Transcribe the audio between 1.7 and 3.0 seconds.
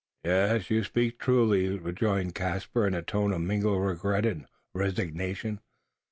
rejoined Caspar, in